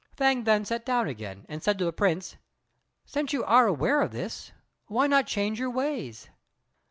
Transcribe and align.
Fêng 0.17 0.45
then 0.45 0.65
sat 0.65 0.83
down 0.83 1.07
again 1.07 1.45
and 1.47 1.61
said 1.61 1.77
to 1.77 1.85
the 1.85 1.93
Prince, 1.93 2.35
"Since 3.05 3.33
you 3.33 3.43
are 3.43 3.67
aware 3.67 4.01
of 4.01 4.09
this, 4.11 4.51
why 4.87 5.05
not 5.05 5.27
change 5.27 5.59
your 5.59 5.69
ways?" 5.69 6.27